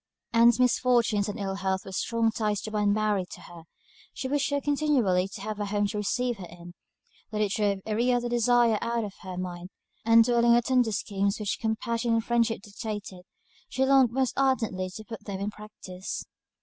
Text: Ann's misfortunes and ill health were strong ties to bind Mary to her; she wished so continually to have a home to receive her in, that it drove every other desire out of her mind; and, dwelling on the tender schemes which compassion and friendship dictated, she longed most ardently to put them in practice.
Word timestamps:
Ann's 0.33 0.59
misfortunes 0.59 1.29
and 1.29 1.37
ill 1.39 1.53
health 1.57 1.85
were 1.85 1.91
strong 1.91 2.31
ties 2.31 2.59
to 2.61 2.71
bind 2.71 2.91
Mary 2.91 3.23
to 3.33 3.41
her; 3.41 3.65
she 4.15 4.27
wished 4.27 4.49
so 4.49 4.59
continually 4.59 5.27
to 5.27 5.41
have 5.41 5.59
a 5.59 5.65
home 5.67 5.85
to 5.89 5.97
receive 5.99 6.39
her 6.39 6.47
in, 6.49 6.73
that 7.29 7.39
it 7.39 7.51
drove 7.51 7.81
every 7.85 8.11
other 8.11 8.27
desire 8.27 8.79
out 8.81 9.03
of 9.03 9.13
her 9.21 9.37
mind; 9.37 9.69
and, 10.03 10.23
dwelling 10.25 10.45
on 10.45 10.55
the 10.55 10.61
tender 10.63 10.91
schemes 10.91 11.39
which 11.39 11.59
compassion 11.61 12.13
and 12.13 12.25
friendship 12.25 12.61
dictated, 12.63 13.21
she 13.69 13.85
longed 13.85 14.09
most 14.11 14.33
ardently 14.35 14.89
to 14.89 15.03
put 15.05 15.25
them 15.25 15.39
in 15.39 15.51
practice. 15.51 16.25